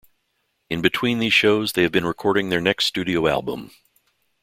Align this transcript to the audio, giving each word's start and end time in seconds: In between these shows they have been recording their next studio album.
In 0.67 0.81
between 0.81 1.19
these 1.19 1.31
shows 1.31 1.73
they 1.73 1.83
have 1.83 1.91
been 1.91 2.07
recording 2.07 2.49
their 2.49 2.59
next 2.59 2.87
studio 2.87 3.27
album. 3.27 3.69